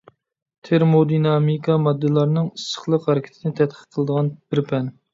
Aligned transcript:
تېرمودىنامىكا— 0.69 1.77
ماددىلارنىڭ 1.89 2.49
ئىسسىقلىق 2.57 3.09
ھەرىكىتىنى 3.13 3.57
تەتقىق 3.63 3.89
قىلىدىغان 3.93 4.37
بىر 4.43 4.69
پەن. 4.73 4.95